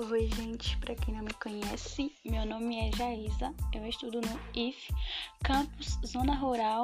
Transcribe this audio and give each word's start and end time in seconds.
Oi, 0.00 0.28
gente, 0.34 0.76
para 0.78 0.96
quem 0.96 1.14
não 1.14 1.22
me 1.22 1.32
conhece, 1.34 2.12
meu 2.24 2.44
nome 2.44 2.76
é 2.80 2.90
Jaísa, 2.96 3.54
eu 3.72 3.86
estudo 3.86 4.20
no 4.20 4.40
IF, 4.52 4.92
campus 5.44 6.00
Zona 6.04 6.34
Rural. 6.34 6.82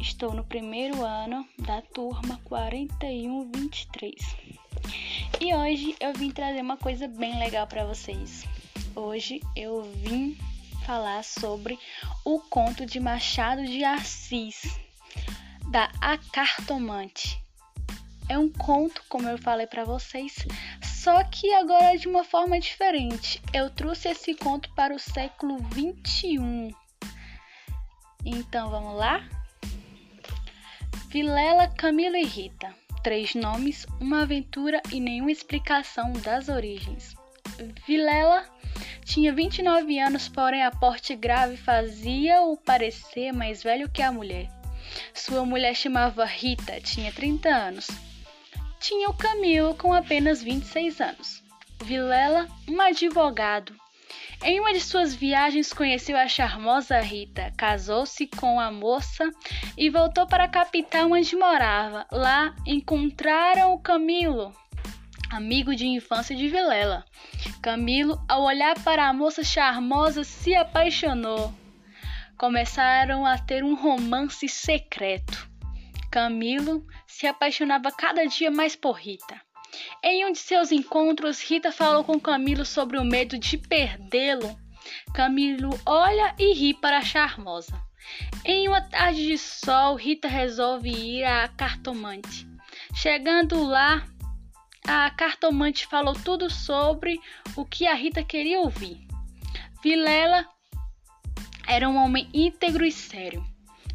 Estou 0.00 0.32
no 0.32 0.44
primeiro 0.44 1.02
ano 1.04 1.44
da 1.58 1.82
turma 1.82 2.40
4123. 2.44 4.14
E 5.40 5.52
hoje 5.52 5.96
eu 5.98 6.12
vim 6.12 6.30
trazer 6.30 6.60
uma 6.60 6.76
coisa 6.76 7.08
bem 7.08 7.36
legal 7.36 7.66
para 7.66 7.84
vocês. 7.86 8.44
Hoje 8.94 9.40
eu 9.56 9.82
vim 9.96 10.38
falar 10.86 11.24
sobre 11.24 11.76
o 12.24 12.38
conto 12.38 12.86
de 12.86 13.00
Machado 13.00 13.64
de 13.66 13.82
Assis, 13.82 14.78
da 15.72 15.90
A 16.00 16.16
Cartomante. 16.18 17.42
É 18.28 18.38
um 18.38 18.48
conto, 18.48 19.02
como 19.08 19.28
eu 19.28 19.36
falei 19.36 19.66
para 19.66 19.84
vocês, 19.84 20.46
só 21.02 21.24
que 21.24 21.52
agora 21.54 21.98
de 21.98 22.06
uma 22.06 22.22
forma 22.22 22.60
diferente. 22.60 23.42
Eu 23.52 23.68
trouxe 23.68 24.10
esse 24.10 24.36
conto 24.36 24.72
para 24.72 24.94
o 24.94 25.00
século 25.00 25.58
21. 25.72 26.70
Então 28.24 28.70
vamos 28.70 28.96
lá? 28.96 29.28
Vilela, 31.08 31.66
Camilo 31.66 32.14
e 32.14 32.24
Rita. 32.24 32.72
Três 33.02 33.34
nomes, 33.34 33.84
uma 34.00 34.22
aventura 34.22 34.80
e 34.92 35.00
nenhuma 35.00 35.32
explicação 35.32 36.12
das 36.12 36.48
origens. 36.48 37.16
Vilela 37.84 38.48
tinha 39.04 39.32
29 39.32 39.98
anos, 39.98 40.28
porém 40.28 40.62
a 40.62 40.70
porte 40.70 41.16
grave 41.16 41.56
fazia-o 41.56 42.56
parecer 42.58 43.32
mais 43.32 43.60
velho 43.60 43.90
que 43.90 44.02
a 44.02 44.12
mulher. 44.12 44.48
Sua 45.12 45.44
mulher 45.44 45.74
chamava 45.74 46.24
Rita, 46.24 46.80
tinha 46.80 47.10
30 47.10 47.48
anos 47.48 48.11
tinha 48.82 49.08
o 49.08 49.14
Camilo 49.14 49.76
com 49.76 49.94
apenas 49.94 50.42
26 50.42 51.00
anos. 51.00 51.42
Vilela, 51.84 52.48
um 52.68 52.80
advogado. 52.80 53.72
Em 54.42 54.58
uma 54.58 54.72
de 54.72 54.80
suas 54.80 55.14
viagens 55.14 55.72
conheceu 55.72 56.16
a 56.16 56.26
charmosa 56.26 56.98
Rita, 56.98 57.52
casou-se 57.56 58.26
com 58.26 58.58
a 58.58 58.72
moça 58.72 59.30
e 59.78 59.88
voltou 59.88 60.26
para 60.26 60.44
a 60.44 60.48
capital 60.48 61.12
onde 61.12 61.36
morava. 61.36 62.04
Lá 62.10 62.56
encontraram 62.66 63.72
o 63.72 63.78
Camilo, 63.78 64.52
amigo 65.30 65.76
de 65.76 65.86
infância 65.86 66.34
de 66.34 66.48
Vilela. 66.48 67.04
Camilo, 67.62 68.20
ao 68.28 68.42
olhar 68.42 68.74
para 68.82 69.08
a 69.08 69.12
moça 69.12 69.44
charmosa, 69.44 70.24
se 70.24 70.56
apaixonou. 70.56 71.54
Começaram 72.36 73.24
a 73.24 73.38
ter 73.38 73.62
um 73.62 73.76
romance 73.76 74.48
secreto. 74.48 75.51
Camilo 76.12 76.86
se 77.06 77.26
apaixonava 77.26 77.90
cada 77.90 78.26
dia 78.26 78.50
mais 78.50 78.76
por 78.76 78.92
Rita. 78.92 79.40
Em 80.04 80.26
um 80.26 80.32
de 80.32 80.38
seus 80.38 80.70
encontros, 80.70 81.40
Rita 81.40 81.72
falou 81.72 82.04
com 82.04 82.20
Camilo 82.20 82.66
sobre 82.66 82.98
o 82.98 83.04
medo 83.04 83.38
de 83.38 83.56
perdê-lo. 83.56 84.54
Camilo 85.14 85.70
olha 85.86 86.34
e 86.38 86.52
ri 86.52 86.74
para 86.74 86.98
a 86.98 87.02
charmosa. 87.02 87.82
Em 88.44 88.68
uma 88.68 88.82
tarde 88.82 89.26
de 89.26 89.38
sol, 89.38 89.94
Rita 89.96 90.28
resolve 90.28 90.90
ir 90.90 91.24
à 91.24 91.48
cartomante. 91.48 92.46
Chegando 92.94 93.64
lá, 93.64 94.06
a 94.86 95.08
cartomante 95.12 95.86
falou 95.86 96.12
tudo 96.12 96.50
sobre 96.50 97.18
o 97.56 97.64
que 97.64 97.86
a 97.86 97.94
Rita 97.94 98.22
queria 98.22 98.60
ouvir. 98.60 98.98
Vilela 99.82 100.46
era 101.66 101.88
um 101.88 101.96
homem 101.96 102.28
íntegro 102.34 102.84
e 102.84 102.92
sério. 102.92 103.42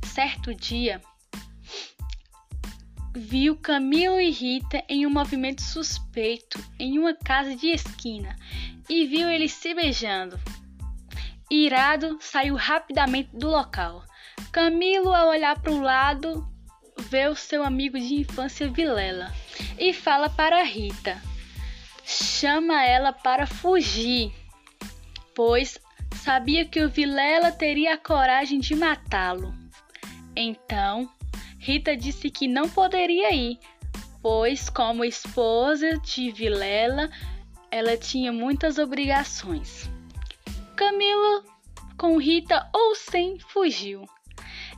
Certo 0.04 0.56
dia, 0.56 1.00
viu 3.16 3.56
Camilo 3.56 4.20
e 4.20 4.30
Rita 4.30 4.84
em 4.88 5.06
um 5.06 5.10
movimento 5.10 5.62
suspeito 5.62 6.64
em 6.80 7.00
uma 7.00 7.14
casa 7.14 7.56
de 7.56 7.68
esquina 7.68 8.36
e 8.90 9.06
viu 9.06 9.30
eles 9.30 9.54
se 9.54 9.74
beijando. 9.74 10.40
Irado, 11.50 12.18
saiu 12.20 12.56
rapidamente 12.56 13.30
do 13.34 13.48
local. 13.48 14.04
Camilo, 14.52 15.14
ao 15.14 15.30
olhar 15.30 15.60
para 15.60 15.72
o 15.72 15.80
lado, 15.80 16.48
vê 17.10 17.28
o 17.28 17.36
seu 17.36 17.64
amigo 17.64 17.98
de 17.98 18.16
infância 18.16 18.70
Vilela 18.70 19.34
e 19.80 19.94
fala 19.94 20.30
para 20.30 20.64
Rita. 20.64 21.22
Chama 22.04 22.86
ela 22.86 23.12
para 23.12 23.46
fugir, 23.46 24.34
pois 25.36 25.80
sabia 26.16 26.66
que 26.66 26.82
o 26.82 26.90
Vilela 26.90 27.52
teria 27.52 27.94
a 27.94 27.98
coragem 27.98 28.60
de 28.60 28.76
matá-lo. 28.76 29.54
Então, 30.36 31.10
Rita 31.58 31.96
disse 31.96 32.30
que 32.30 32.48
não 32.48 32.70
poderia 32.70 33.34
ir, 33.34 33.60
pois, 34.22 34.70
como 34.70 35.04
esposa 35.04 35.98
de 36.00 36.32
Vilela, 36.32 37.10
ela 37.72 37.98
tinha 37.98 38.32
muitas 38.32 38.78
obrigações. 38.78 39.90
Camila, 40.76 41.44
com 41.98 42.18
Rita 42.18 42.70
ou 42.74 42.96
sem, 42.96 43.40
fugiu. 43.40 44.06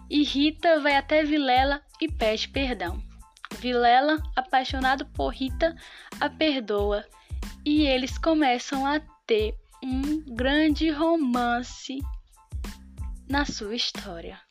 E 0.09 0.23
Rita 0.23 0.79
vai 0.79 0.95
até 0.95 1.23
Vilela 1.23 1.81
e 2.01 2.11
pede 2.11 2.47
perdão. 2.49 3.01
Vilela, 3.59 4.17
apaixonado 4.35 5.05
por 5.07 5.33
Rita, 5.33 5.75
a 6.19 6.29
perdoa 6.29 7.05
e 7.65 7.85
eles 7.85 8.17
começam 8.17 8.85
a 8.85 8.99
ter 9.27 9.53
um 9.83 10.21
grande 10.33 10.89
romance 10.89 11.99
na 13.29 13.45
sua 13.45 13.75
história. 13.75 14.48